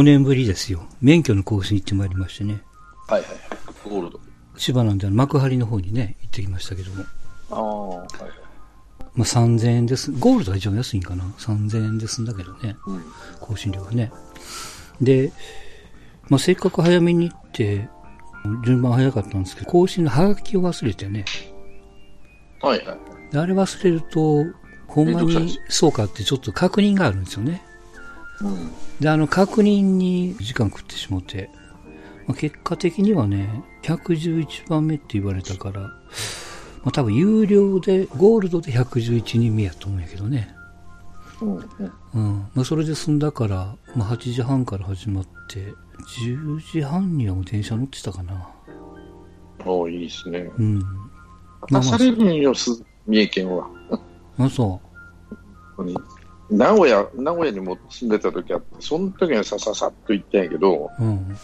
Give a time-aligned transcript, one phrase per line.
[0.00, 0.86] 5年ぶりですよ。
[1.02, 2.62] 免許の更新行ってまいりましてね。
[3.06, 3.38] はいはいはい。
[3.90, 4.20] ゴールド。
[4.56, 7.04] 千葉なんで幕張の方にね、行ってきましたけども。
[7.50, 8.30] ああ、はいはい。
[9.14, 10.10] まあ、3000円です。
[10.12, 12.76] ゴールドが一番安いんかな ?3000 円ですんだけどね。
[12.86, 13.04] うん。
[13.40, 14.10] 更新料がね。
[15.02, 15.32] で、
[16.30, 17.86] まあ、せっかく早めに行って、
[18.64, 21.26] 順番早かったんですけど、更新のハガキを忘れてね。
[22.62, 23.32] はいはい。
[23.32, 24.46] であれ忘れると、
[24.86, 27.62] ほんまにそうかってちょっと確認があるんですよね。
[28.42, 28.70] うん。
[29.00, 31.50] で、あの、確認に時間食ってしもって、
[32.26, 35.96] まあ、結果的にはね、111番目って言われたから、ま
[36.86, 40.54] あ、多分有料で、ゴールドで111人目やと思うんやけどね。
[41.40, 41.56] うん。
[41.56, 41.64] うん。
[42.14, 42.38] うん。
[42.54, 45.74] まあ、それで済んだから、まあ、8時半から始まって、
[46.24, 48.48] 10時半にはもう電車乗ってたかな。
[49.64, 50.50] おーいいですね。
[50.58, 50.78] うん。
[51.70, 53.68] まあ出されるんよ、す三重県は。
[54.38, 54.80] あ、そ本
[55.76, 55.96] 当に
[56.50, 61.04] 名古屋、名古屋にも住んでた時あって、その時はさささっと行ったんやけど、う。
[61.04, 61.36] うん。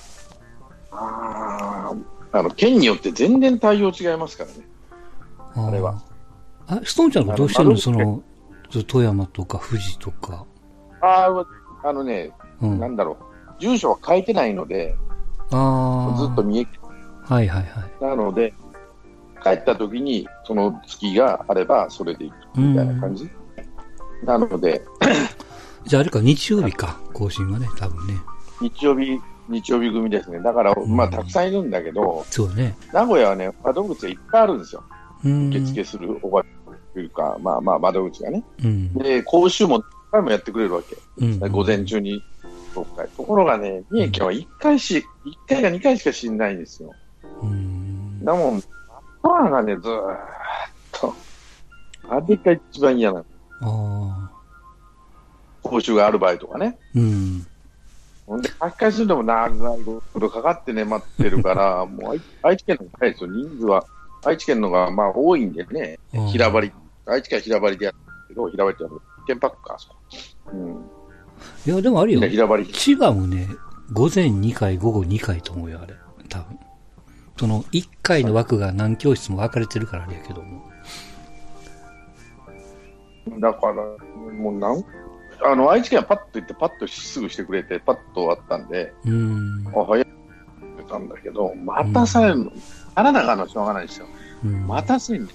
[0.91, 1.93] あ
[2.33, 4.67] あ、あの、県によって全然対応違いますからね。
[5.55, 6.03] ああれは。
[6.67, 7.77] あ、ストーンちゃんがどうしてるの？
[7.77, 8.23] その、
[8.87, 10.45] 富山とか富士とか。
[11.01, 12.73] ああ、あのね、うん。
[12.73, 13.61] あなんだろう。
[13.61, 14.97] 住所は変えてないので、
[15.53, 16.27] あー。
[16.27, 16.75] ずっと三重県
[17.23, 18.05] はいはいはい。
[18.05, 18.53] なので、
[19.43, 23.31] 帰った時にその月があればそれで行くみたいな感じ。
[24.25, 24.83] なので、
[25.87, 28.15] じゃああれか、日曜日か、更新はね、多分ね。
[28.61, 30.41] 日曜日、日曜日組ですね。
[30.41, 32.77] だから、んまあ、たくさんいるんだけど、そうね。
[32.93, 34.83] 名古屋はね、窓口がいっぱいあるんですよ。
[35.25, 35.49] うん。
[35.51, 36.45] 受付するおば
[36.93, 38.43] というか、まあまあ、窓口がね。
[38.65, 38.95] うん。
[38.95, 40.97] で、講習も何回もやってくれるわけ。
[41.19, 41.39] うん。
[41.53, 42.21] 午前中に
[42.75, 43.09] 6回。
[43.09, 46.93] ところがね、三重県は1回し、一回か2回しか死んないんですよ。
[47.43, 48.25] うん。
[48.25, 48.63] だもん、
[49.23, 50.19] パワーがね、ずーっ
[50.93, 51.15] と、
[52.09, 53.25] あれが一番嫌なの。
[53.61, 54.37] ああ。
[55.63, 56.79] 講習がある場合とかね。
[56.95, 57.47] うん。
[58.27, 63.31] ほんで、書き換えするのも長いことかかってね、待ってるから、 もう愛愛知県の方が早いですよ。
[63.31, 63.85] 人数は、
[64.25, 66.73] 愛知県のがまあ多いんでねうん、平張り、
[67.07, 67.97] 愛知県は平張りでやる
[68.29, 69.01] けど、平張りってやる。
[69.27, 69.97] 県パックか、あそこ。
[70.53, 70.91] うん。
[71.67, 72.21] いや、でもあるよ。
[72.21, 72.73] 平張り。
[72.73, 73.49] 千葉もね、
[73.93, 75.95] 午前2回、午後2回と思うよ、あれ。
[76.29, 76.59] 多分。
[77.39, 80.65] その、1回の枠が何教室も分かれてるからあれやけども。
[83.41, 83.75] だから、
[84.33, 84.85] もうなん、
[85.43, 89.65] あの、愛知県はパッと行って、パッとすぐしてくれて、パッと終わったんで、うん。
[89.69, 90.07] あ、早い
[90.89, 92.53] たんだけど、待たされるの、
[92.95, 94.07] あらなあかんのしょうがないですよ。
[94.45, 94.67] うん。
[94.67, 95.29] 待たせん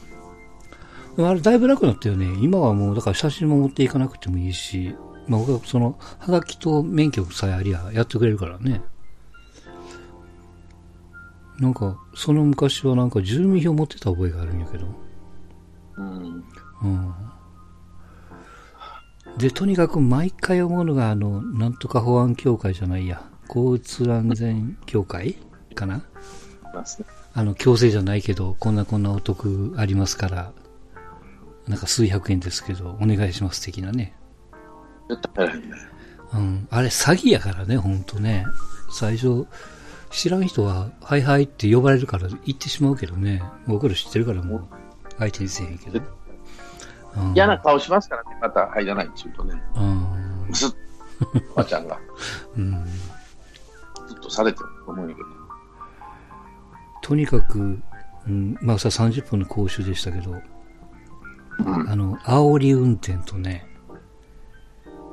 [1.18, 2.26] あれだいぶ楽になったよね。
[2.42, 4.96] 今はもう、だから写真も持っていかなくてもいいし、
[5.28, 8.82] まあ僕はその、はがきと免許さえありゃやってくれるからね。
[11.60, 14.88] なんか、その昔はなんか住民票持ってた覚えがあるんやけど。
[15.98, 16.44] うん。
[16.84, 17.14] うん。
[19.38, 23.24] で、とにかく毎回思うのが、あの、なんとか保安協会じゃないや。
[23.48, 25.38] 交通安全協会
[25.76, 26.04] かな？
[27.34, 30.54] あの、強制じゃないけど、こんなこんなお得ありますから、
[31.68, 34.16] なんか数百円ですけど、お願いします的なね。
[36.34, 36.68] うん。
[36.70, 38.46] あれ詐欺やからね、ほんとね。
[38.92, 39.48] 最初、
[40.12, 43.42] 知らん人は、はいはいって呼ばれるから行ってしまうけどね。
[43.68, 44.68] 僕ら知ってるからもう、
[45.18, 46.02] 相手にせえへんけど。
[47.18, 49.62] うん嫌な顔しますからね、また入らないって言うとね。
[49.76, 49.80] う
[50.50, 50.54] ん。
[50.54, 50.76] ずっと、
[51.54, 52.00] おばちゃんが
[52.58, 52.86] うん。
[54.08, 55.28] ずっとされてると思うんやけど。
[57.02, 57.80] とにかく、
[58.28, 60.32] うん、まあさ、30分の講習でしたけど、
[61.60, 61.90] うん。
[61.90, 63.68] あの、煽り運転とね、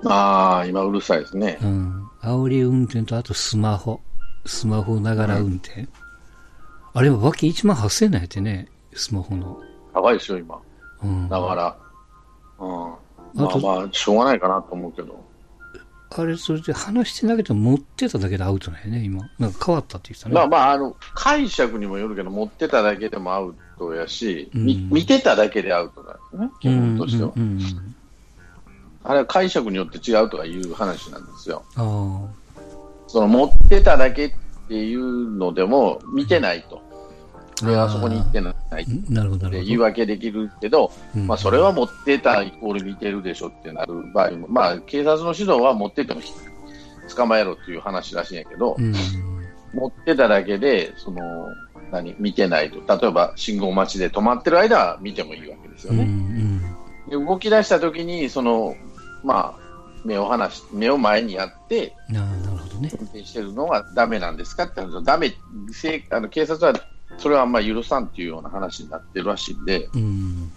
[0.06, 1.66] ああ、今うるさいですねう。
[1.66, 4.00] ん、煽り運転とあとスマホ、
[4.47, 5.88] スマホながら運転。
[6.94, 9.60] あれは脇1万8000なんやってね、スマホの。
[9.92, 10.60] 高いですよ、今。
[11.03, 11.28] うん。
[11.28, 11.76] だから、
[12.59, 12.69] うん。
[13.35, 15.25] まあまあ、しょうがないかなと思うけど。
[16.11, 19.29] あれ、それで話してなけど持ってただけでアウトなんやね、今。
[19.39, 20.35] なんか変わったって言ってたね。
[20.35, 27.33] まあまあ、あの、解釈にもよるけど、持ってただけでもアウトやし、うんみ見てただけでアウトだよね、基うん、本としては。
[27.37, 27.95] うん、うん。
[29.04, 31.63] あれは解釈によって違うとかいう話なんですよ。
[31.77, 32.27] あ
[33.07, 34.33] その持ってただけっ
[34.69, 36.83] ていうのでも、見てないと。
[37.66, 38.83] で、あそこに行ってない。
[38.83, 38.95] って
[39.51, 46.21] 言い訳できるけど、うんまあ、それは持ってたイコール見てるでしょってなる場合も、まあ、警察の指導は持ってても
[47.15, 48.93] 捕まえろっていう話らしいんやけど、うん。
[49.75, 51.21] 持ってただけで、その、
[51.91, 53.01] 何、見てないと。
[53.01, 56.07] 例えば、信号待ちで止まってる間は見てもいいわけですようん、うね。
[56.07, 56.61] ん。
[57.09, 58.77] で動き出した時に、その、
[59.25, 59.69] まあ、
[60.04, 62.27] 目を離し、目を前にやって、なる
[62.57, 62.91] ほどね。
[62.99, 65.33] 運転してるのがダメなんですかってダメ、
[65.72, 66.78] せあの警察は
[67.18, 70.53] それはあんま許さんっていうような話になってるらしいんで、うん。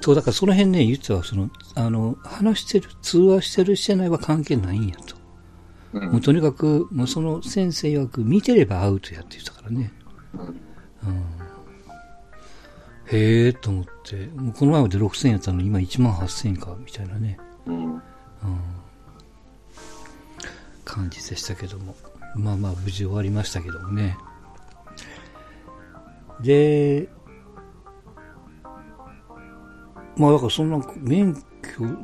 [0.00, 5.16] そう、だからその辺ね、言ってたわ、その、あの、話してる、通話してるしてないは関係ないんやと。
[5.94, 9.90] うんもうとにかく、もうその先生曰く見てればアウトやって言ってたからね。
[10.34, 11.24] うんうん。
[13.10, 17.38] へえと思って、もうこの前まで6000円やったのに今1万8000円か、みたいなね。
[17.66, 17.94] うん。
[17.94, 18.00] うん。
[20.84, 21.96] 感じでしたけども。
[22.34, 24.16] まあまあ無事終わりましたけどもね。
[26.42, 27.08] で、
[30.16, 31.40] まあだからそんな免許、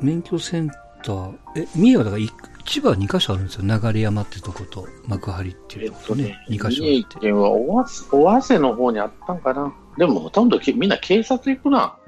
[0.01, 0.71] 免許セン
[1.03, 2.31] ター、え、三重はだからい
[2.65, 3.63] 千葉2カ所あるんですよ。
[3.63, 6.39] 流山ってとこと幕張っていうとことね。
[6.49, 7.19] 2カ所あ三重って。
[7.21, 9.75] 県は尾鷲の方にあったんかな。
[9.99, 11.79] でもほとんどけみんな警察行くな。
[11.81, 11.99] あ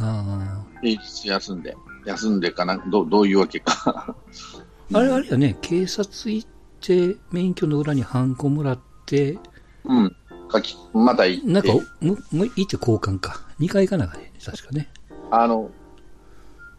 [0.00, 0.64] あ。
[0.80, 1.76] 平日休んで。
[2.06, 2.78] 休んでかな。
[2.88, 4.14] どどういうわけか。
[4.94, 6.48] あれあれやね、警察行っ
[6.80, 9.38] て、免許の裏にハンコもらって、
[9.84, 10.16] うん。
[10.50, 11.50] 書き、また行って。
[11.52, 12.16] なんか、もう、もう
[12.56, 13.40] 行って交換か。
[13.60, 14.88] 2回行かなあかんね、確かね。
[15.30, 15.70] あの、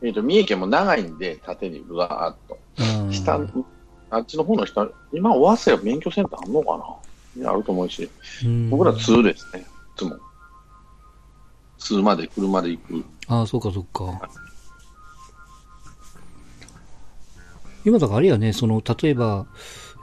[0.02, 3.04] えっ、と、三重県も長いんで、縦にぶわーっと。
[3.04, 3.40] うん下、
[4.10, 6.78] あっちの方の下、今、尾鷲は免許センターあんのか
[7.38, 8.10] なあると思うし。
[8.44, 9.62] うん僕ら通ですね。
[9.62, 9.66] い
[9.98, 10.18] つも。
[11.78, 13.06] 通まで車で行く。
[13.28, 14.30] ああ、そうか、そうか。
[17.86, 19.46] 今だからあれやね、その、例えば、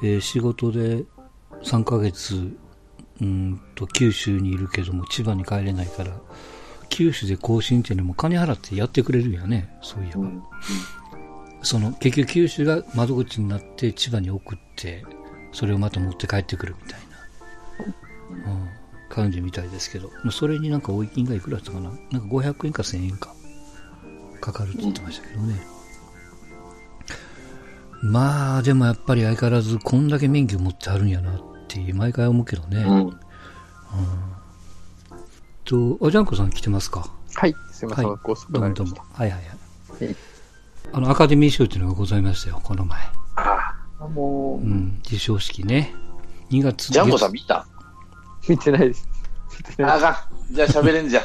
[0.02, 1.04] えー仕事で
[1.62, 2.54] 3ヶ月、
[3.20, 6.12] うんと、九州にいるけども、千葉に帰れないから、
[6.88, 10.20] 九州で更新っていうのも金払ってやってくれるんやね、そういえば。
[10.20, 10.42] うん。
[11.62, 15.04] その、結局九州が窓口になって千葉に送って、
[15.52, 17.00] それをまた持って帰ってくるみたい
[18.44, 18.68] な、うん、
[19.08, 23.34] 感じみたいですけど、それになんか追い金がいくらだったかななんか500円か1000円か、
[24.40, 25.76] かかるって言ってましたけどね。
[28.02, 31.55] まあ、でもやっぱり相変わらずこんだけ免許持ってあるんやなって
[31.94, 32.82] 毎回思うけどね。
[32.82, 33.10] うん。
[35.64, 37.10] と、あ、ジャンコさん来てますか？
[37.34, 38.18] はい、すいません、はい
[38.50, 38.96] どうもどうも。
[39.12, 39.44] はいはいは
[40.00, 40.04] い。
[40.04, 40.16] はい
[40.92, 43.00] あの、アカデミー賞っていうのがございましたよ、この前。
[43.34, 45.92] ああ、もう、うん、授賞式ね。
[46.50, 47.66] 2月ジャンボさん見た？
[48.48, 49.08] 見てないです。
[49.84, 50.54] あかん。
[50.54, 51.24] じゃあ喋れんじゃん。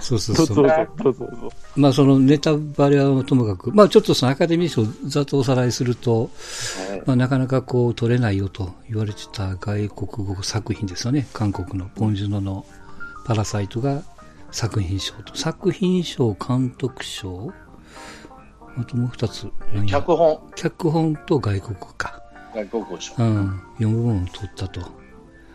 [0.00, 0.66] そうそうどうぞそう。
[1.02, 1.50] どうぞどう。
[1.76, 6.30] まあそのネタバレはともかく、まあちょっとそのアカデミー賞ざっとおさらいすると、
[7.06, 11.26] まあなかなかこう取れないよと言われてた外国語作品ですよね。
[11.32, 12.64] 韓国のポンジュノの
[13.24, 14.02] パラサイトが
[14.50, 15.36] 作品賞と。
[15.36, 17.52] 作品賞、監督賞
[18.76, 19.50] あともう二つ。
[19.86, 22.22] 脚本、脚本と外国語か。
[22.54, 23.14] 外国語賞。
[23.18, 23.62] うん。
[23.78, 25.01] 4部門を取ったと。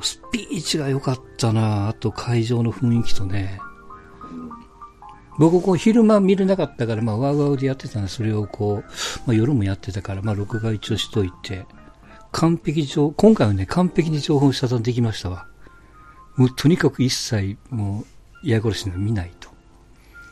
[0.01, 3.59] スピーチが良かったなあと会場の雰囲気とね。
[5.39, 8.91] 僕、こう、昼間見れなかったから、まあ、ワウワウでやってたんで、それをこう、
[9.27, 11.65] まあ、夜もやってたから、まあ、録画一応しといて、
[12.31, 15.47] 完璧情、今回はね、完璧に情報遮断できましたわ。
[16.37, 18.05] もう、とにかく一切、もう、
[18.43, 19.49] 嫌殺しの見ないと。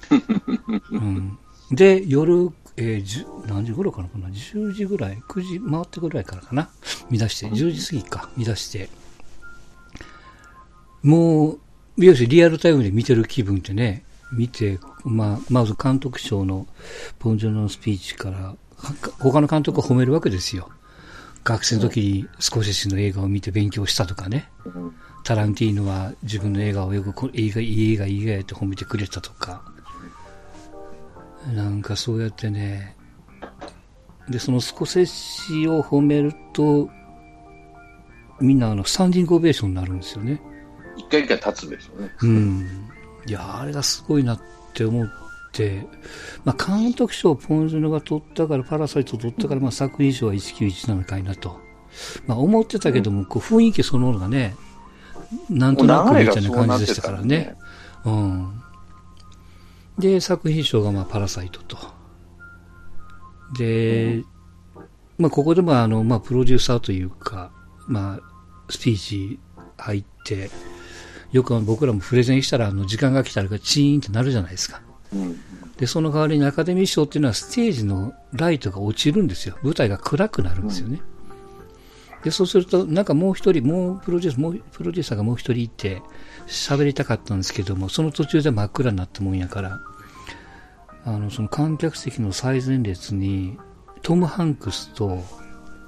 [0.92, 1.38] うん。
[1.72, 6.70] で、夜、えー、10何時頃かなかな ?10 時ぐらい ?9 時回ってぐらいからかな
[7.10, 8.90] 見出して、10時過ぎか、見出して。
[11.06, 14.04] もう、いわゆるリアルタイムで見てる気分ってね、
[14.34, 16.66] 見て、まあ、まず監督賞の
[17.20, 18.56] ポンジョノのスピーチから、は
[19.20, 20.68] 他の監督を褒めるわけですよ。
[21.44, 24.50] 学生の時にスコセッシの映画を見て勉強したとかね。
[25.24, 29.62] タランティーノは自分の映画をよくこ映画、いい映画、いい映画やって褒めてくれたとか。
[31.54, 32.98] なんかそうやってね。
[34.28, 36.90] で、そのスコセッシを褒めると、
[38.42, 40.42] みんなあの、スタンディングオベーションになるんですよね。
[40.98, 42.12] 一回一回立つですよね。
[42.22, 42.90] うん。
[43.26, 44.42] いや、あれがすごいなっ
[44.74, 45.10] て思っ
[45.52, 45.86] て、
[46.44, 51.60] まあ、監督賞をポンジュノが取ったから、パラサイト取ったから、まあ、作品賞は1917回なと。
[52.28, 54.56] まあ、思ってたけども、こう、雰囲気そのものがね、
[55.50, 57.56] なんとなくみたいな感じでしたからね。
[58.06, 58.62] うん。
[59.98, 61.78] で、作品賞がまあパラサイトと。
[63.58, 64.24] で、
[65.18, 67.52] まあここでもあの、まあプロデューサーというか、
[67.88, 68.20] まあ
[68.70, 69.40] スピーチ
[69.78, 70.50] 入って、
[71.36, 74.82] よくあの僕らもプレゼンしたらあの時間が来たらチーンってなるじゃないですか。
[75.14, 75.38] うん。
[75.76, 79.58] で、その代わりにアカデミー賞っていうのはステージのライトが落ちるんですよ。
[79.62, 81.02] 舞台が暗くなるんですよね。
[82.24, 86.02] で、そうすると、なんかもう一人、もうプロデュース、もう、プロデューサーがもう一人いて、
[86.48, 89.82] 喋りたかったんですけども、その途中で真っ暗になったもんやから、
[91.04, 93.58] あの、その観客席の最前列に、
[94.02, 95.22] トム・ハンクスと、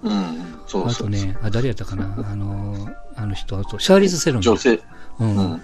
[0.04, 0.58] うん。
[0.68, 0.94] そうあ。
[0.94, 4.42] とね、あ、誰やったかな、あの、あの人、あと、シャーリーズ・セロン。
[4.42, 4.82] 女性。
[5.20, 5.38] うん。
[5.38, 5.62] うん。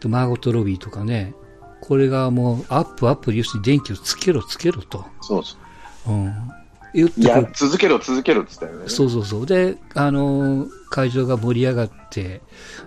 [0.00, 1.34] とマーゴット・ロビーとかね、
[1.80, 5.04] これがもう、アップアップ、要するに電気をつけろ、つけろと。
[5.20, 5.56] そうそ
[6.06, 6.12] う。
[6.12, 6.34] うん。
[6.94, 8.84] 言っていやこ、続けろ、続けろって言ったよね。
[8.86, 9.46] うそうそうそう。
[9.46, 12.40] で、あのー会場が盛り上がって、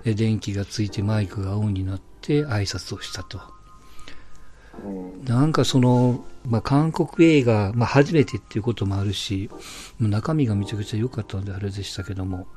[0.04, 3.40] で電気がついてマイクがオンになって挨拶をしたと。
[4.84, 5.26] うん。
[5.26, 9.50] なんかその、まあ、韓国映画、まあ、初めてっていうこともあるし、
[10.00, 12.48] 中身がめちゃくちゃ良かったのであれでしたけども、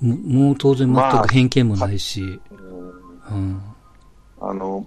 [0.00, 2.96] ももう当然全く偏見もないし、うん
[3.30, 3.62] うん。
[4.40, 4.86] あの、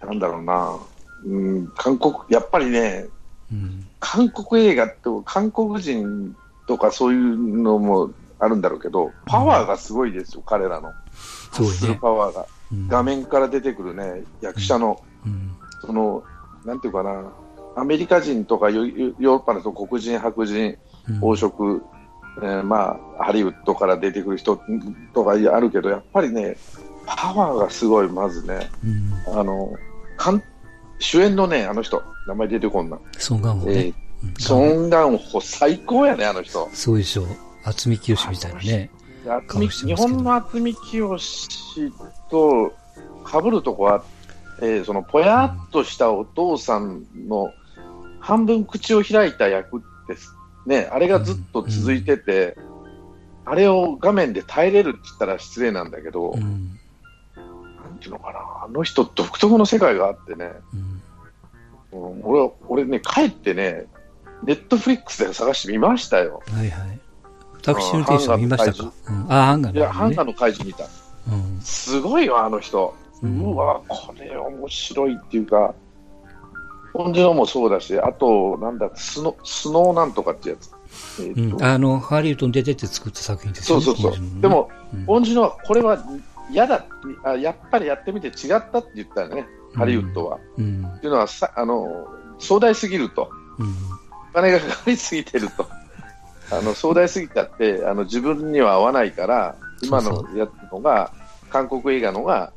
[0.00, 0.76] なんだろうな、
[1.24, 3.06] うん、韓国、やっぱりね、
[3.50, 3.86] うん。
[4.00, 6.34] 韓国映画と韓国人
[6.66, 10.92] とかそういうのもあるんだろうけど、パワーがすごいですよ、彼らの。
[11.52, 11.98] すごい発するね。
[12.00, 12.40] パワーが。
[12.40, 15.50] うん画面から出てくるね、役者の、うん。
[15.82, 16.22] その、
[16.64, 17.30] なんていうかな、
[17.76, 21.82] アメリカ人とかヨヨーロッパの人黒人、白人、うん黄色、
[22.38, 24.58] えーまあ、ハリウッドから出てくる人
[25.12, 26.56] とかあるけど、やっぱりね、
[27.06, 29.38] パワーがすごい、まずね、うん。
[29.38, 29.72] あの、
[30.16, 30.42] かん
[30.98, 32.98] 主演のね、あの人、名前出てこんな。
[33.18, 33.94] ソン・ガンホえね。
[34.24, 36.68] ー、ソン・ガンホ、最高やね、あの人。
[36.72, 37.26] そうでしょう。
[37.64, 38.90] 渥美清みたいなね。
[39.84, 41.08] 日本の渥美清
[42.30, 42.72] と
[43.24, 44.02] 被るとこはあっ
[44.58, 47.52] て、そのぽやっとしたお父さんの
[48.20, 50.34] 半分口を開いた役です。
[50.66, 52.56] ね、あれがずっと続いてて、
[53.44, 56.40] あれを画面で耐えれるって言ったら失礼なんだけど、うん。
[56.40, 60.78] なんていうのかな、あの人独特の世界があってね、うん。
[60.80, 60.92] うん
[62.22, 63.86] 俺は俺ね、帰ってね、
[64.44, 66.42] ネットフリックスで探してみましたよ。
[66.50, 67.00] はいはい。
[67.62, 68.92] タクシー運転手さん見ましたか？
[69.08, 69.26] うん。
[69.28, 70.84] あ、ハンガーいや、のねハンガーの怪獣見た。
[70.84, 71.60] うん。
[71.60, 72.94] すごいわ、あの人。
[73.22, 75.74] ううんわ、これ面白いっていうか、
[76.92, 80.70] 本のもそうだし、あと、なんだ、スノスノーなんとかってやつ。
[81.20, 81.66] えうーとん。
[81.66, 83.84] あの、ハリウッドに出てって作った作品ですよね。
[83.84, 86.04] そうそうそうねで、も、うんポンジュノはこれは
[86.50, 86.84] 嫌だ
[87.24, 88.34] あ、やっぱりやってみて違っ
[88.70, 90.38] たって言ったよね、ハリウッドは。
[90.58, 90.84] うん。
[90.96, 92.06] っていうのはさあの、
[92.38, 93.74] 壮大すぎると、うん。
[94.30, 95.66] お金がかかりすぎてると、
[96.52, 101.10] あの壮大すぎちゃってあの、自分には合わないから、今のやつのが、
[101.48, 102.52] 韓国映画のが、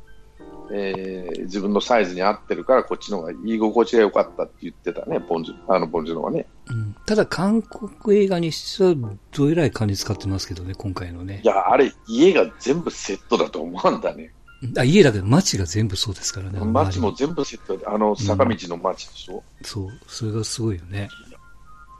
[0.71, 6.47] えー自分のサイズに合ってるから、こっちの方が居心地が良かったって言ってたね、ポンジュあのポンジュのはね。
[6.69, 8.95] うんただ、韓国映画にしては、
[9.31, 11.47] どえらい金使ってますけどね、今回のねい。
[11.47, 14.33] や、あれ、家が全部セットだと思うんだね。
[14.77, 16.59] あ、家だけど街が全部そうですからね。
[16.59, 19.43] 街も全部セットで、あの坂道の街でしょ？
[19.61, 19.89] そう。
[20.07, 21.09] それがすごいよね。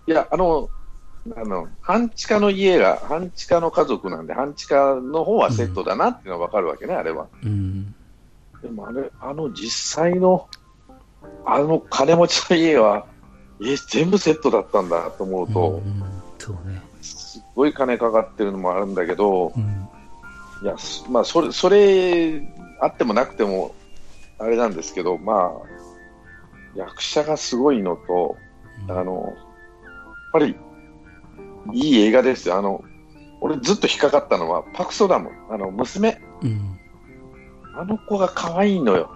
[0.07, 0.69] いや、あの、
[1.36, 7.27] あの、半地下の家が、半地下の家族なんで、半地下の方はセットだなっていうのはわかるわけね、あれは。
[7.43, 7.94] うん。
[8.65, 10.50] でもあれ、あの実際の、
[11.45, 13.05] あの金持ちの家は、
[13.62, 16.03] え、全部セットだったんだと思うと、うん
[16.39, 16.81] そうね。
[17.01, 19.89] すっごい金かかってるのもあるんだけど、うん。
[20.63, 22.41] いや、すまあ、それ、それ、
[22.81, 23.75] あってもなくても、
[24.39, 25.51] あれなんですけど、まあ、
[26.75, 28.38] 役者がすごいのと、
[28.89, 30.55] あの、やっぱり、
[31.74, 32.57] いい映画ですよ。
[32.57, 32.84] あの、
[33.41, 36.19] 俺ずっと引っかかったのは、パクソダム、あの、娘。
[36.41, 36.75] うん。
[37.77, 39.12] あの子が可愛いのよ。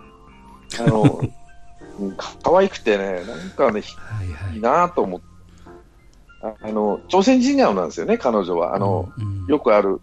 [0.80, 1.22] あの、
[2.44, 4.58] 可愛くてね、なんかね、はいはいい。
[4.58, 5.28] いなと思って。
[6.42, 8.76] ああの、朝鮮人顔なんですよね、彼女は。
[8.76, 10.00] あの、うん、よくある、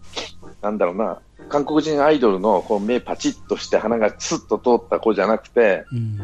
[0.61, 6.19] なんだろうな、韓国人アイドルのこう目パチッとして鼻がスッと通った子じゃなくて、うん。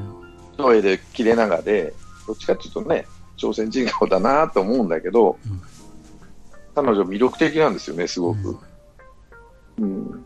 [0.53, 1.93] 一重で切れ長で、
[2.27, 5.61] どっちかっていうとね、朝鮮人顔だなと思うんだけど、うん
[6.75, 8.57] 彼女魅力的なんですよね、すごく。
[9.79, 10.25] うん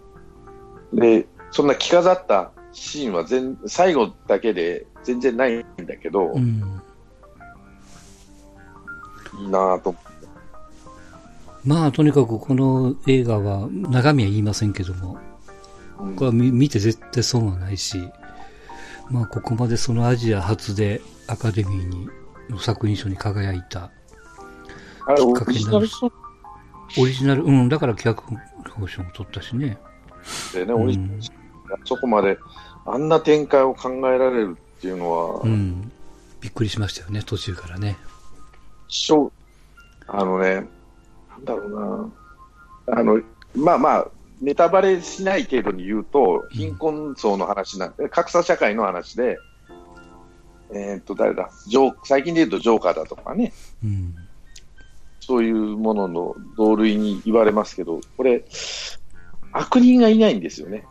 [0.93, 6.81] で、そんな着飾ったシーンは全最後だけで全然ないんだけど、うん。
[9.39, 10.07] いいなと思って。
[11.65, 15.17] まあ、とにかくこの映画は、中身は言いませんけども、
[15.99, 18.07] うんこれは見見て絶対損はないし、
[19.09, 22.07] まあ、ここまでそのアジア初でアカデミーに、
[22.49, 23.91] の作品賞に輝いた、
[25.17, 26.11] きっかけリになるジナルソン？
[26.99, 28.37] オリジナル、うん、だから脚本
[28.77, 29.77] 表彰も取ったしね。
[30.53, 31.19] グでね、うん
[31.83, 32.37] そこまで
[32.85, 35.91] あんな展開を考えられるっていうのは、うん。
[36.39, 37.97] びっくりしましたよね、途中からね。
[40.07, 40.67] あのね、
[41.29, 43.21] なんだろうな、あの、
[43.55, 44.07] まあまあ、
[44.41, 49.37] ネタバレしない程度に言うと、貧困層の話なんで、格差社会の話で、
[50.73, 53.51] えーっと、誰だ、ジョー最近で言うとジョーカーだとかね、
[53.83, 54.15] うん。
[55.19, 58.45] そういうものの同類に言われますけど、これ、
[59.59, 60.85] 悪人がいないんですよね、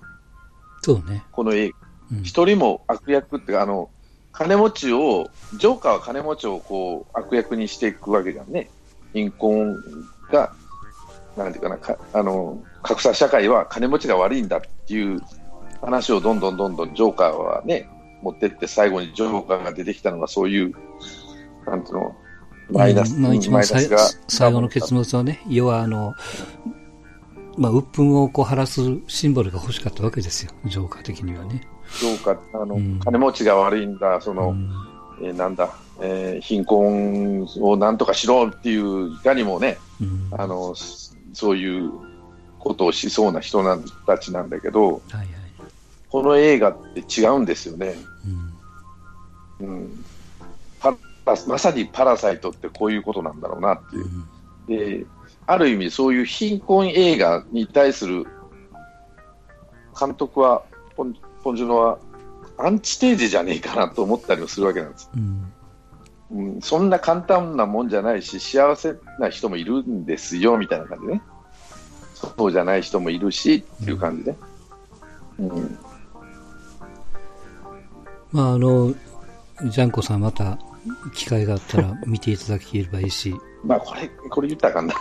[0.83, 1.25] そうね。
[1.33, 1.77] この映画。
[2.13, 2.23] うん。
[2.23, 3.91] 一人も悪役ってあの、
[4.33, 8.71] 金持ちを、ジョーカーは金持ちをこう、悪役にしていくわけじゃんね。
[9.13, 9.77] 貧困
[10.31, 10.53] が、
[11.37, 15.21] なんていうかな、かあの、格差社会は金持ちが悪いんだっていう
[15.81, 17.89] 話をどんどんどんどんジョーカーはね、
[18.23, 20.73] 持ってって最後にジョーカーが出てきたのがそういう、
[21.67, 22.17] なんていうの、
[22.71, 24.23] マイナス、うんまあ一番最マイナスが。
[24.29, 26.15] 最後の結末はね、要はあの、
[27.57, 31.67] まあ、鬱憤をこう晴らすシンボルが欲しかったわけですよ、ジョーカー的にはね。
[32.03, 34.71] どうか、あの、うん金持ちが悪いんだ、その、うん
[35.23, 41.91] えーなんだ、えー貧困をなんとかしろっていう、いかにもね、うんあの、すそういう
[42.59, 45.27] ことをしそうな人なんたちなんだけど、はいはい。
[46.09, 47.95] この映画って違うんですよね。
[49.61, 50.05] うんうん。
[50.81, 50.97] パラ
[51.47, 54.09] まさにパラサイトってこういうことなんだろうなっていうう。
[54.09, 54.27] ん
[55.01, 55.07] で、
[55.47, 58.27] ある意味そういう貧困映画に対する
[59.99, 60.63] 監督は、
[60.97, 61.99] ポンポンジュノは
[62.59, 65.11] アンチテーゼじゃねえかなと思ったりもするわけなんです。
[65.15, 65.53] うん
[66.31, 71.23] うん、そんな簡単なもんじゃないし、幸せな人もいるんですよ、みたいな感じでね。
[72.15, 74.35] そうじゃない人もいるし、っていう感じで。
[75.39, 75.79] うん。
[78.33, 78.93] まあ、あの、
[79.69, 80.59] ジャンコさんまた
[81.15, 83.35] 機会があったら見ていただければいいし、
[83.65, 84.95] まあ、これ、これ言ったらあかんな。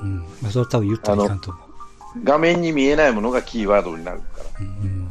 [0.00, 0.18] うん。
[0.42, 1.66] まあ、それは多分言ったらいかんと思う。
[2.24, 5.08] 画面に見えないものがキーワードになるから、うん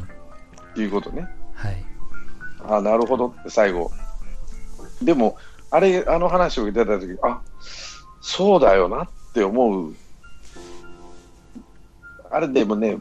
[0.76, 0.82] うん。
[0.82, 1.28] いうことね。
[1.54, 1.84] はい。
[2.68, 3.90] あなるほどって最後。
[5.02, 5.36] でも、
[5.70, 7.40] あれ、あの話を聞いてたとき、あ
[8.20, 9.94] そうだよなって思う。
[12.30, 12.98] あれでもね、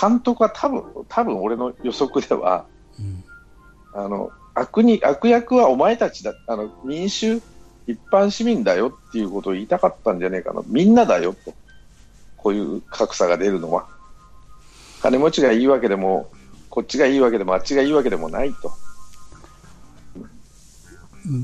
[0.00, 2.66] 監督は多分、多分俺の予測では、
[2.98, 3.24] うん。
[3.92, 7.42] あの、悪に、悪役はお前たちだ、あの、民衆、
[7.86, 10.62] 一般市民だよっていうことを言いたかったんじゃねえかな。
[10.66, 11.54] みんなだよと。
[12.36, 13.86] こういう格差が出るのは。
[15.02, 16.30] 金持ちがいいわけでも、
[16.68, 18.72] こっちがいいわけでも、あっちがいいわけでもないと。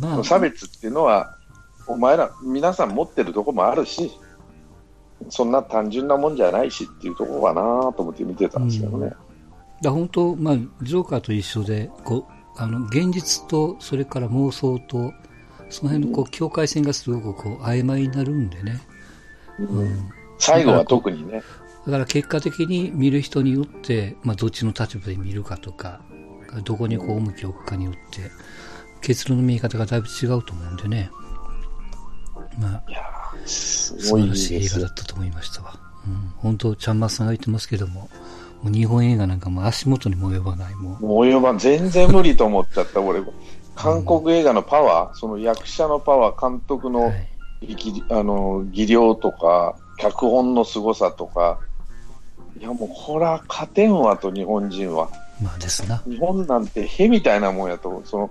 [0.01, 1.37] まあ、差別っていうのは、
[1.87, 4.11] お前ら、皆さん持ってるとこもあるし、
[5.29, 9.13] そんな単純なもんじゃないしっていうところかなと思って見てたんですけどね。
[9.83, 15.13] だ本当、まあ、ジョーカーと一緒で、こう、あの、現実と、それから妄想と、
[15.69, 18.81] その辺のこう、境界線がすごくこう、曖昧になるんでね。
[19.59, 20.11] うん。
[20.39, 21.43] 最後は特にね。
[21.87, 26.01] だから結果的に見る人によって、まあ、どっちの立場で見るかとか、
[26.65, 28.31] どこにこう重きを置くかによって、
[29.01, 31.11] 結論の見え方がだいぶ違うと思うんでね。
[32.59, 35.79] まあ、いやーす素ごい晴らしい映画だったと思いましたわ。
[36.07, 36.33] うん。
[36.39, 38.09] 本当、ちゃんまつさんが言ってますけども、
[38.63, 41.07] もう日本映画なんかもう足元にも及ばない、もう。
[41.07, 43.21] もう及ばん、全然無理と思っちゃった、俺。
[43.77, 47.29] 韓国映画のパワー、その役者のパワー、監督のはい。
[47.63, 51.59] 力あの技量とか、脚本の凄さとか、
[52.59, 55.09] いやもう、こら勝てんわと、日本人は。
[55.43, 56.03] まあですな。
[56.07, 58.31] 日本なんてへみたいなもんやと、その、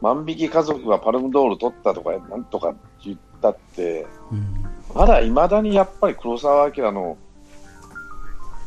[0.00, 4.64] 万引き家族がパルムドール取ったとか、なんとか言ったって、うん。
[4.94, 7.16] まだいまだにやっぱり黒澤明の、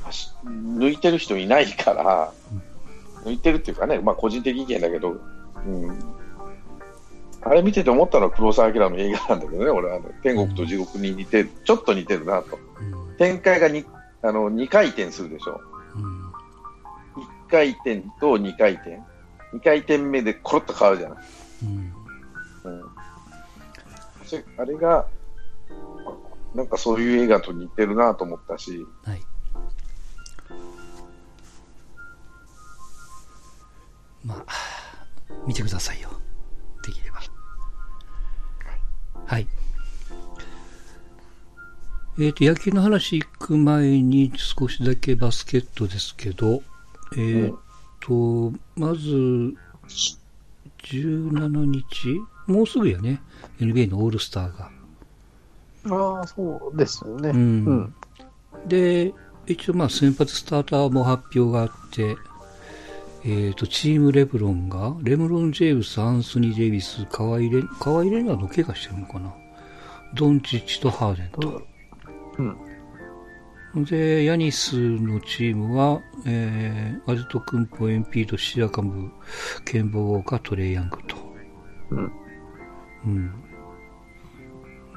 [0.08, 2.34] 足抜いてる人いないから、
[3.26, 5.17] 抜いてるっていうかね、まあ個人的意見だけど、
[5.65, 6.13] うん。
[7.41, 12.58] あれ見てて思ったのは黒澤明の映画なんだけどね、俺はあの天国と地獄に似てる、ちょっと似てるなと。
[12.80, 13.17] うん。
[13.17, 13.86] 展開がに
[14.21, 15.62] あの2回転するでしょ。
[15.95, 16.23] うん。
[16.28, 19.02] 1回転と2回転。
[19.54, 21.17] 2回転目でコロッと変わるじゃない。
[21.63, 21.93] うん。
[22.63, 22.84] うん、
[24.58, 25.06] あれが、
[26.56, 29.21] なんかそういう映画と似てるなと思ったし、はい。
[34.26, 34.45] まあ、
[35.45, 36.09] 見てくださいよ。
[36.85, 37.19] できれば。
[39.25, 39.47] はい。
[42.19, 46.61] えっ、と、野球の話行く前に少しだけバスケットですけど、
[47.17, 47.55] えっ、
[47.99, 49.55] と、まず、
[50.83, 52.21] 17日？
[52.47, 53.21] もうすぐやね。
[53.59, 54.69] NBA のオールスターが。
[55.89, 57.29] ああ、そうですよね。
[57.29, 57.93] うんうん。
[58.67, 59.13] で、
[59.47, 62.15] 一応まあ先発スターターも発表があって、
[63.25, 69.33] えっ、と、チームレブロンが、レムロン・ジェームス、アンソニー・デイビス、カワイレン、カワイレンナーの怪我してるのかな？
[70.13, 71.62] ドンチッチとハーデンと。
[73.75, 73.86] うん。
[73.86, 79.12] で、ヤニスのチームは、えー、アジトクンポ、エンピート、シアカム、
[79.65, 81.15] ケンボウォーカー、トレイヤングと。
[81.89, 82.12] うん。
[83.05, 83.33] うん。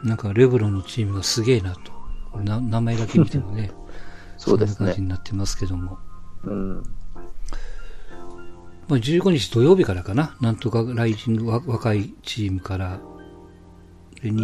[0.04, 1.92] なんか、レブロンのチームがすげえなと。
[2.40, 3.70] な、名前だけ見てもね。
[4.36, 5.02] そうですねんな感じ。
[5.02, 5.98] になってますけども。
[6.44, 6.82] うん。
[8.88, 10.36] まあ、15日土曜日からかな。
[10.40, 13.00] なんとかライジングわ若いチームから。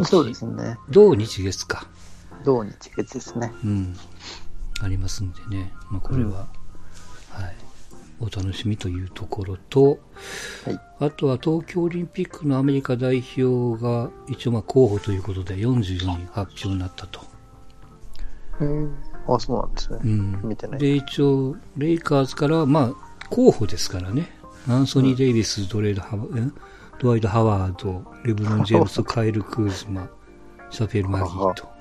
[0.04, 0.76] そうですね。
[0.90, 1.86] 土日月か。
[2.44, 3.52] 土日月ですね。
[3.64, 3.96] うん。
[4.80, 5.72] ありますんでね。
[5.90, 6.48] まあ、これは、
[7.30, 7.56] はい。
[8.20, 9.98] お楽しみというところと、
[10.64, 10.80] はい。
[10.98, 17.20] あとは東京オリンピックのアメリカ代表が一応まあ候補ということで44人発表になったと。
[18.60, 18.90] へー
[19.28, 19.98] あ、そうなんですね。
[20.04, 20.40] うん。
[20.42, 20.78] 見てない。
[20.80, 24.30] で、一応、レイカーズから、まあ、候補ですからね。
[24.68, 26.54] アンソニー・デイビス、ドレード・ハワん
[27.00, 30.08] ドワイド・ハワード、レブロン・ ジェームス、カイル・クーズマ、
[30.70, 31.64] シャペル・マギーと。
[31.64, 31.72] は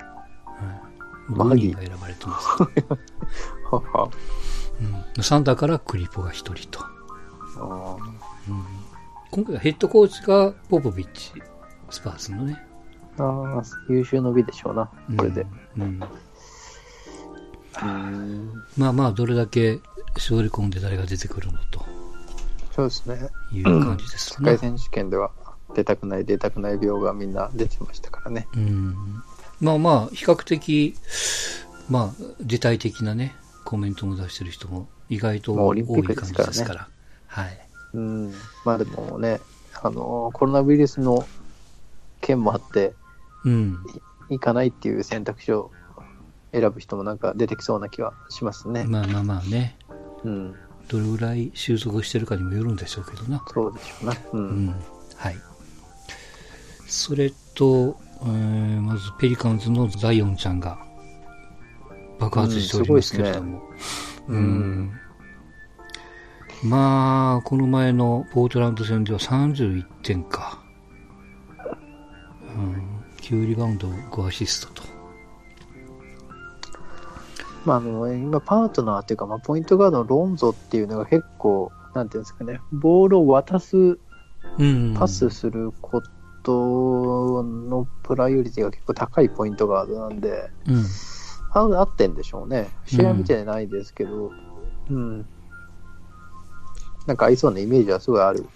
[0.88, 0.92] い
[1.30, 2.48] 5マギ人が選ばれてます。
[5.16, 6.84] うん、サンダーからクリポが1人と。
[7.58, 7.96] あ
[9.30, 11.32] 今回はヘッドコーチがポポビッチ、
[11.90, 12.60] スパーズのね。
[13.16, 15.46] ーあー、優秀の美でしょうな、これで。
[15.76, 15.82] うん。
[15.82, 16.00] うんうん。
[18.76, 19.80] まあまあ、どれだけ
[20.16, 21.84] 絞り込んで誰が出てくるのと
[22.72, 23.28] そうですね。
[23.52, 24.50] いう感じですね。
[24.50, 25.30] 世界選手権では
[25.74, 28.48] 出たくない出たくない病がみんな出てましたからね。
[28.54, 29.22] うん。
[29.60, 30.96] まあまあ、比較的、
[31.90, 36.88] まあ、具体的なね、コメントも出してる人も意外と多い感じクですからから。
[37.26, 37.58] はい。
[37.94, 38.32] うん。
[38.64, 39.40] まあでもね、
[39.82, 41.26] あの、コロナウイルスの
[42.20, 42.94] 件もあって、
[43.44, 43.78] うん。
[44.30, 45.70] 行かないっていう選択肢を
[46.52, 48.84] 選ぶ人もなんか出てきそうな気はしますね。
[48.84, 49.76] まあまあまあね、
[50.24, 50.54] うん。
[50.88, 53.42] どれぐらい収束してるかにもよるんでしょうけどな。
[53.48, 54.12] そうでしょうな。
[54.12, 54.36] う。
[54.36, 54.76] うんん。
[55.16, 55.36] はい。
[56.86, 60.78] それと、えーまずペリカンズのザイオンちゃんが
[62.18, 63.62] 爆発しておりますけれども。
[64.28, 64.42] ううん
[64.84, 64.92] ん。
[66.62, 70.62] まあ、この前のポートランド戦では31点か。
[72.56, 73.02] うん。
[73.20, 74.91] 9リバウンド5アシストと。
[77.64, 83.98] まあ、あの、今パートナーっていうか、まあ、ポイントガードのロンゾっていうのが結構、なんていうんですかね、ボールを渡す、
[84.58, 84.94] うん。
[84.94, 86.02] パスするこ
[86.42, 90.84] とのプライオリティが結構高いポイントガードなんで、うん。
[91.54, 92.72] あ合ってんでしょうね。
[92.86, 94.32] 試合見てないですけど、
[94.90, 95.26] うん。
[97.06, 98.46] なんか合いそうなイメージはすごいある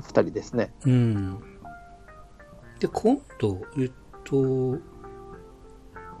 [0.00, 0.72] 二人ですね。
[0.84, 1.38] うん。
[2.80, 3.92] で、今度、えっ
[4.24, 4.78] と、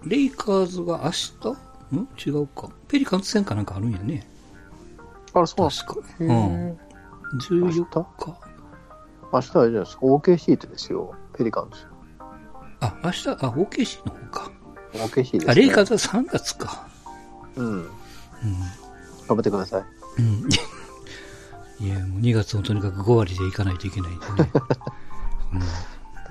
[0.06, 1.96] レイカーズが明日？
[1.96, 2.08] ん？
[2.26, 2.68] 違うか。
[2.88, 4.26] ペリカンズ戦かなんかあるんやね。
[5.32, 6.08] あ、そう確か。
[6.20, 6.72] へうん。
[6.72, 6.76] ー
[7.48, 8.04] 14日。
[9.32, 11.78] 明日はあれじゃないですか、OK シートですよ、ペリカンズ。
[12.80, 14.50] あ、明日、あ、OKC の方か。
[14.92, 15.52] OK シートです、ね。
[15.52, 16.86] あ、レイカーズは3月か。
[17.56, 17.66] うん。
[17.66, 17.88] うん。
[19.26, 19.84] 頑張ってください。
[20.18, 20.48] うん。
[21.84, 24.50] いや、もう2月もとにかく5割でいかないといけないんでね。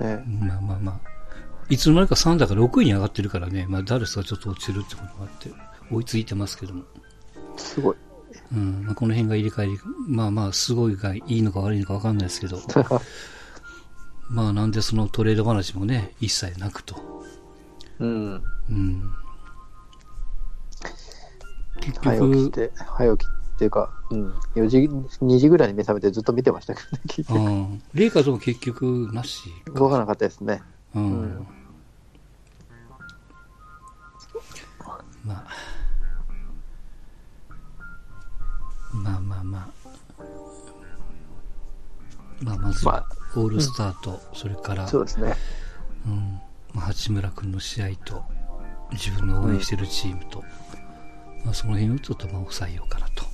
[0.00, 1.13] ね、うん、まあまあまあ。
[1.70, 3.66] いつの間にか3だから6位に上がってるからね。
[3.68, 5.50] まあ、ダルスがちょっと落ちてるってこともあって、
[5.90, 6.84] 追いついてますけども。
[7.56, 7.96] すごい。
[8.52, 8.84] うん。
[8.84, 12.58] まあ、この辺が入れ替えり、まあまあ、すごいがいいのか悪いのか分かんないですけど。
[14.28, 16.96] まあ、なんでそのトレード話もね、一切なくと。
[17.98, 18.42] うん。
[18.70, 19.10] うん。
[21.80, 24.30] 結早起きて、早起きっていうか、うん。
[24.54, 27.32] 4時、2時ぐらいに目覚めてずっと見てましたけどね、聞いて。
[27.34, 27.82] うん。
[27.92, 29.72] レイカーズも結局なしか。
[29.72, 30.62] 動かなかったですね。
[30.94, 31.22] うん。
[31.22, 31.46] うん
[35.24, 35.44] まあ。
[38.92, 39.68] まあまあまあ。
[42.42, 45.34] まあ、まずは、オールスターと、それから、そうですね。
[46.06, 46.40] うん。
[46.74, 48.22] まあ、八村君の試合と、
[48.92, 50.44] 自分の応援してるチームと、
[51.44, 53.24] まあ、その辺をちょっとまあ抑えようかなと。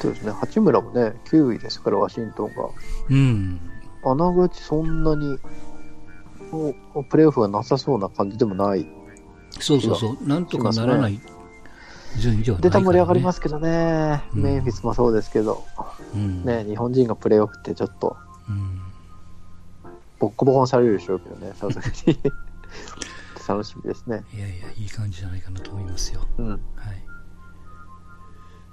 [0.00, 0.32] そうですね。
[0.32, 2.68] 八村もね、9位ですから、ワシントンが。
[3.08, 3.60] うん。
[4.04, 5.38] あながちそんなに、
[6.50, 8.86] もうプレーオフがなさそうな感じでもない。
[9.58, 10.28] そうそうそう。
[10.28, 11.20] なんとかならない
[12.18, 12.70] 順位ではないね。。
[12.70, 15.64] た盛り上がりますすけどね、うんメンフィスもそうですけど、
[16.14, 16.44] うん。
[16.44, 18.16] ね、日本人がプレーオフってちょっと、
[18.48, 18.80] うん。
[20.18, 22.18] ボッコボコにされるでしょうけどね、さすがに。
[23.48, 24.24] 楽しみですね。
[24.34, 26.20] いやいや、いい感じじゃないかなと思いますよ。
[26.38, 26.50] うん。
[26.50, 26.60] はい。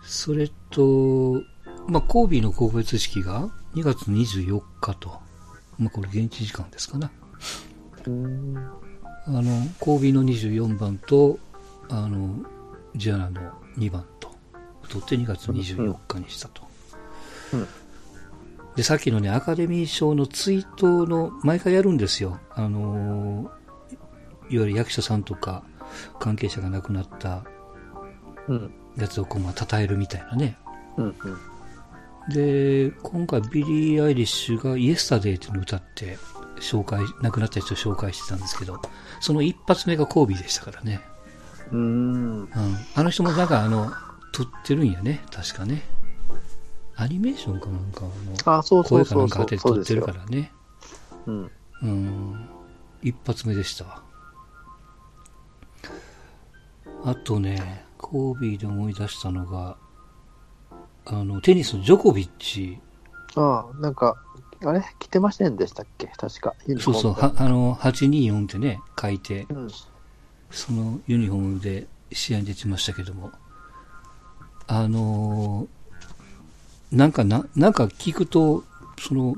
[0.04, 1.42] それと、
[1.88, 5.20] まあ、コービーの告別式が2月24日と。
[5.80, 7.10] まあ、これ現地時間ですかな。
[7.10, 7.27] うん。
[8.08, 11.40] あの、コービーの24番と、
[11.90, 12.36] あの、
[12.96, 13.42] ジアナの
[13.78, 14.32] 2番と、
[14.90, 16.62] 取って2月24日にしたと。
[17.54, 17.68] うん
[18.76, 22.40] で、さっきのね、アカデミー賞の追悼の、毎回やるんですよ。
[22.52, 23.58] あのー
[24.50, 25.64] いわゆる役者さんとか、
[26.20, 27.44] 関係者が亡くなった
[28.48, 28.72] うん。
[28.98, 30.58] やつをこう、まあ、称えるみたいなね。
[30.96, 31.06] うん。
[31.06, 32.34] うん。
[32.34, 36.18] で、今回ビリー・アイリッシュが Yesterday っていうのを歌って、
[36.60, 38.82] 紹介、亡くなった人を紹介してたんですけど、
[39.20, 41.02] その一発目がコービーでしたからね。
[41.72, 42.42] うん。
[42.42, 42.50] うん。
[42.96, 43.92] あの人もなんかあの、
[44.32, 45.84] 獲ってるんやね、確かね。
[46.96, 48.02] アニメーションかなんか
[48.46, 49.40] あの、あ、そうそ声かなんか。
[49.40, 50.52] 当てて獲ってるからね。
[51.26, 51.52] うん。
[51.84, 52.50] うん。
[53.02, 54.02] 一発目でしたわ。
[57.06, 59.78] あとね、コービーで思い出したのが、
[61.06, 62.80] あの、テニスのジョコビッチ、
[63.36, 64.16] ああ、なんか、
[64.64, 64.84] あれ？
[65.00, 66.08] 着てませんでしたっけ？
[66.08, 66.56] 確か。
[66.80, 69.68] そうそう、はあの、824ってね、書いて、うん。
[70.50, 73.32] そのユニフォームで試合に出てましたけども、
[74.68, 75.78] あのー
[76.90, 78.64] なんかな、なんか聞くと、
[78.98, 79.36] その、ん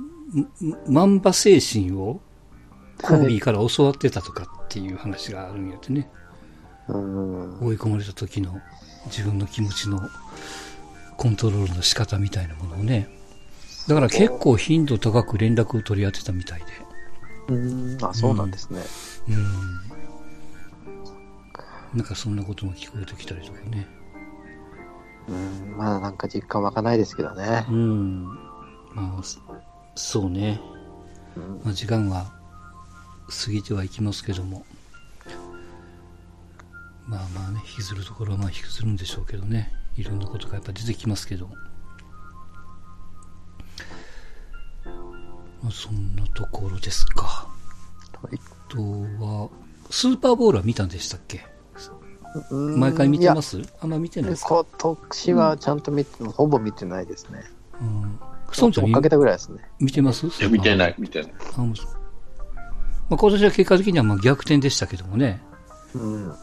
[0.88, 2.21] マンバ精神を
[3.01, 6.08] コービーから教わってたとかっていう話があるんやってね。
[6.88, 7.60] うん。
[7.60, 8.62] 追い込まれた時の
[9.08, 9.99] 自分の気持ちの
[11.17, 13.10] コントロールの仕方みたいなものをね。
[13.89, 16.65] だから結構頻度高く連絡を取り合ってたみたいで。
[17.47, 17.97] うん。
[18.04, 18.82] あ、そうなんですね。
[19.28, 19.32] う
[21.95, 21.97] ん。
[21.97, 23.88] なんかそんなことも聞こえてきたりとかね。
[25.28, 25.75] うん。
[25.75, 27.71] まだなんか実感湧かないですけどねう。
[27.71, 28.25] ん。
[28.93, 29.39] まあ、そ
[29.95, 30.62] そうね。
[31.36, 32.32] うんまあ、時間は
[33.28, 34.67] 過ぎてはいきますけども。
[37.08, 39.73] まあまあね、引きずるところはまあ引きずるんでしょうけどね。
[39.95, 41.49] いろんなことがやっぱ出てきますけど。
[45.71, 47.47] そんなところですか。
[48.21, 49.49] はいあとは、
[49.89, 51.45] スーパーボールは見たんでしたっけ？
[52.51, 57.43] うん毎回見てまいすあんま見てないやですか、今年はちゃんと見て、ほぼ見てないですね。
[57.82, 58.19] うん。
[58.60, 59.67] 孫ちゃん見追っかけたぐらいですね。
[59.79, 60.27] 見てます？
[60.27, 61.34] いや、見てないい、見てない。
[61.58, 61.73] あま
[63.12, 65.41] あ、今年は結果的にはまあ逆転でしたけどもね。
[65.95, 66.27] うん。
[66.27, 66.34] うん。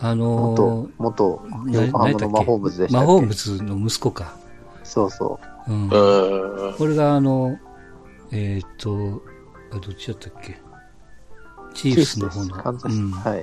[0.00, 3.06] あの元ー、、元、な横浜の魔法物でしたっけ？
[3.06, 4.34] 魔法物の息子か。
[4.84, 5.70] そうそうんう。
[5.70, 6.78] ーん。
[6.78, 7.58] これがあの、
[8.30, 9.22] えーっと、
[9.72, 10.60] あどっちだったっけ？
[11.74, 11.92] チう。
[11.92, 13.42] ーフスの方の、うん、はい。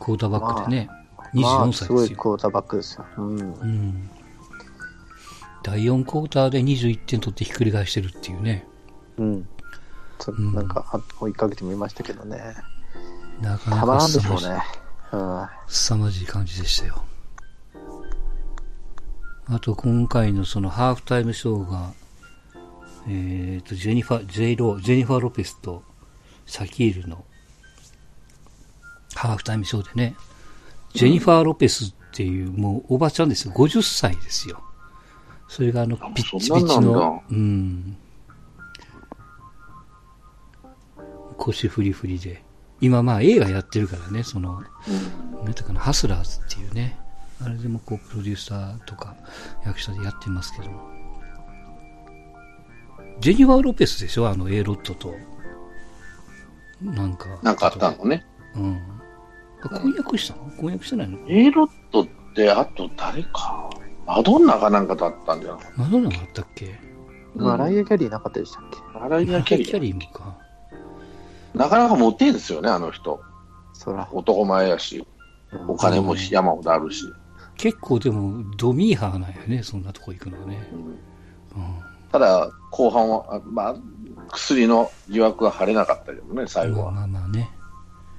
[0.00, 0.88] クォーターバックでね、
[1.34, 2.14] まあ、24すご歳ですよ。
[2.14, 3.04] いクォーターバックですよ。
[3.18, 3.38] うん。
[3.38, 4.10] うん。
[5.62, 8.66] 第4クォーターで21点取ってひっくり返してるっていうね。
[9.18, 9.48] うん。
[10.54, 12.54] なんか、あ追いかけてみましたけどね。
[13.40, 14.62] なかなかたまらんでしょう凄まじいね。
[15.12, 15.46] うん。
[15.68, 17.02] 凄まじい感じでしたよ。
[19.50, 21.92] あと今回のそのハーフタイムショーが、
[23.08, 25.82] えっ、と、ジェニファ、ジェイロー、ジェニファー・ロペスと
[26.44, 27.24] シャキーラの
[29.14, 30.16] ハーフタイムショーでね、
[30.92, 33.54] ジェニファー・ロペスっていうもうおばちゃんですよ。
[33.54, 34.62] 50歳ですよ。
[35.48, 37.96] それがあの、ピッチピチそんなんうん。
[41.38, 42.44] 腰フリフリで。
[42.80, 44.62] 今まあ映画やってるからね、その、
[45.42, 46.98] なんていうかな、ハスラーズっていうね、
[47.40, 49.14] あれでもこう、プロデューサーとか
[49.64, 50.90] 役者でやってますけども。
[53.20, 54.28] ジェニファー・ロペスでしょ？
[54.28, 55.14] あの、エロットと。
[56.80, 57.26] なんか。
[57.42, 58.24] なんかあったのね。
[58.54, 58.80] うん。
[59.60, 60.50] 婚約したの？
[60.58, 63.70] 婚約してないのエロットって、あと誰か？
[64.06, 65.64] マドンナかなんかだったんじゃない？
[65.76, 66.78] マドンナがあったっけ？
[67.34, 68.78] マライア・キャリーなかったでしたっけ？
[68.98, 69.80] マライア・キャリキャー。
[69.80, 70.38] リーもか。
[71.54, 73.20] なかなかモテんですよね、あの人。
[73.72, 74.08] そら。
[74.12, 75.04] 男前やし、
[75.66, 77.04] お金もし山ほどあるし。
[77.58, 80.66] 結構でも、ドミーハーなんやね、そんなとこ行くのね。
[80.72, 80.96] うんうん。
[82.10, 83.76] ただ、後半は、あまあ、
[84.30, 86.92] 薬の疑惑は晴れなかったけどね、最後は。
[86.92, 87.50] まあまあまあね。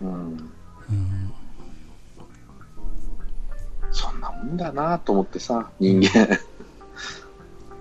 [0.02, 1.34] うん、うん。
[3.92, 6.40] そんなもんだなと思ってさ、人間。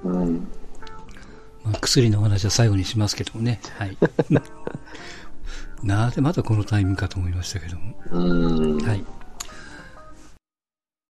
[0.05, 0.49] うん。
[1.64, 3.61] まあ、薬の話は最後にしますけどもね。
[3.77, 3.97] はい。
[5.83, 7.94] なぜまたこのタイミングかと思いましたけども。
[8.11, 8.79] うん。
[8.79, 9.05] はい。